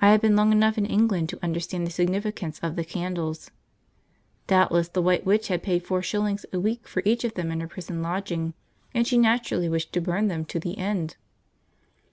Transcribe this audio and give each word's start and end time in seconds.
I 0.00 0.12
have 0.12 0.20
been 0.20 0.36
long 0.36 0.52
enough 0.52 0.78
in 0.78 0.86
England 0.86 1.28
to 1.30 1.38
understand 1.44 1.84
the 1.84 1.90
significance 1.90 2.60
of 2.60 2.76
the 2.76 2.84
candles. 2.84 3.50
Doubtless 4.46 4.86
the 4.86 5.02
White 5.02 5.26
Witch 5.26 5.48
had 5.48 5.64
paid 5.64 5.82
four 5.84 6.02
shillings 6.02 6.46
a 6.52 6.60
week 6.60 6.86
for 6.86 7.02
each 7.04 7.24
of 7.24 7.34
them 7.34 7.50
in 7.50 7.58
her 7.58 7.66
prison 7.66 8.00
lodging, 8.00 8.54
and 8.94 9.04
she 9.08 9.18
naturally 9.18 9.68
wished 9.68 9.92
to 9.94 10.00
burn 10.00 10.28
them 10.28 10.44
to 10.44 10.60
the 10.60 10.78
end. 10.78 11.16